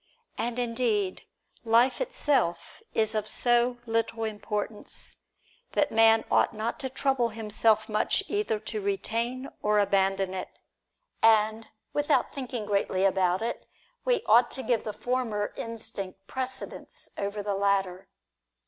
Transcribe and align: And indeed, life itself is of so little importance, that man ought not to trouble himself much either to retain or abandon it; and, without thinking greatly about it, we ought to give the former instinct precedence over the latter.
And 0.35 0.57
indeed, 0.57 1.25
life 1.63 2.01
itself 2.01 2.81
is 2.95 3.13
of 3.13 3.29
so 3.29 3.77
little 3.85 4.23
importance, 4.23 5.17
that 5.73 5.91
man 5.91 6.25
ought 6.31 6.55
not 6.55 6.79
to 6.79 6.89
trouble 6.89 7.29
himself 7.29 7.87
much 7.87 8.23
either 8.27 8.59
to 8.61 8.81
retain 8.81 9.47
or 9.61 9.77
abandon 9.77 10.33
it; 10.33 10.49
and, 11.21 11.67
without 11.93 12.33
thinking 12.33 12.65
greatly 12.65 13.05
about 13.05 13.43
it, 13.43 13.67
we 14.03 14.23
ought 14.25 14.49
to 14.49 14.63
give 14.63 14.85
the 14.85 14.91
former 14.91 15.53
instinct 15.55 16.25
precedence 16.25 17.09
over 17.15 17.43
the 17.43 17.53
latter. 17.53 18.09